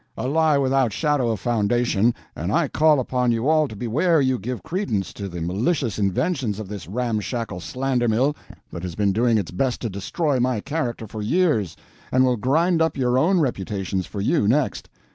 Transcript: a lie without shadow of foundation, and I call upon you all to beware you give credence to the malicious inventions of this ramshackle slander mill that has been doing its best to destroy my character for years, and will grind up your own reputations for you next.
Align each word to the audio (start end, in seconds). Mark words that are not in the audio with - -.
a 0.17 0.27
lie 0.27 0.57
without 0.57 0.91
shadow 0.91 1.29
of 1.29 1.39
foundation, 1.39 2.11
and 2.35 2.51
I 2.51 2.67
call 2.67 2.99
upon 2.99 3.31
you 3.31 3.47
all 3.47 3.67
to 3.67 3.75
beware 3.75 4.19
you 4.19 4.39
give 4.39 4.63
credence 4.63 5.13
to 5.13 5.29
the 5.29 5.41
malicious 5.41 5.99
inventions 5.99 6.59
of 6.59 6.67
this 6.67 6.87
ramshackle 6.87 7.59
slander 7.59 8.07
mill 8.07 8.35
that 8.71 8.81
has 8.81 8.95
been 8.95 9.11
doing 9.13 9.37
its 9.37 9.51
best 9.51 9.79
to 9.81 9.89
destroy 9.91 10.39
my 10.39 10.59
character 10.59 11.05
for 11.05 11.21
years, 11.21 11.77
and 12.11 12.25
will 12.25 12.35
grind 12.37 12.81
up 12.81 12.97
your 12.97 13.19
own 13.19 13.39
reputations 13.41 14.07
for 14.07 14.21
you 14.21 14.47
next. 14.47 14.89